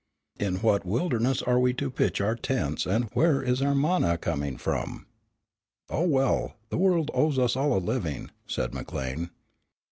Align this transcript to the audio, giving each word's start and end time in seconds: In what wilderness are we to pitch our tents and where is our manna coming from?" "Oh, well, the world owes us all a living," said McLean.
In 0.39 0.55
what 0.63 0.83
wilderness 0.83 1.43
are 1.43 1.59
we 1.59 1.75
to 1.75 1.91
pitch 1.91 2.19
our 2.21 2.33
tents 2.35 2.87
and 2.87 3.03
where 3.13 3.43
is 3.43 3.61
our 3.61 3.75
manna 3.75 4.17
coming 4.17 4.57
from?" 4.57 5.05
"Oh, 5.91 6.07
well, 6.07 6.55
the 6.69 6.79
world 6.79 7.11
owes 7.13 7.37
us 7.37 7.55
all 7.55 7.77
a 7.77 7.77
living," 7.77 8.31
said 8.47 8.73
McLean. 8.73 9.29